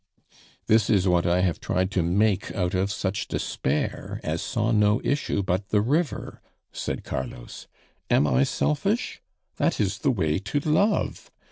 "This 0.65 0.89
is 0.89 1.07
what 1.07 1.27
I 1.27 1.41
have 1.41 1.59
tried 1.59 1.91
to 1.91 2.01
make 2.01 2.51
out 2.55 2.73
of 2.73 2.91
such 2.91 3.27
despair 3.27 4.19
as 4.23 4.41
saw 4.41 4.71
no 4.71 4.99
issue 5.03 5.43
but 5.43 5.69
the 5.69 5.79
river," 5.81 6.41
said 6.71 7.03
Carlos. 7.03 7.67
"Am 8.09 8.25
I 8.25 8.43
selfish? 8.45 9.21
That 9.57 9.79
is 9.79 9.99
the 9.99 10.09
way 10.09 10.39
to 10.39 10.59
love! 10.61 11.29